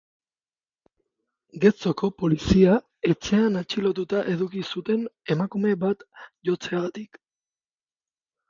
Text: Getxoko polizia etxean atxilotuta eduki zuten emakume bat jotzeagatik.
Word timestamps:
Getxoko 1.65 2.09
polizia 2.21 2.77
etxean 3.11 3.59
atxilotuta 3.61 4.23
eduki 4.33 4.65
zuten 4.77 5.07
emakume 5.37 5.77
bat 5.85 6.05
jotzeagatik. 6.51 7.25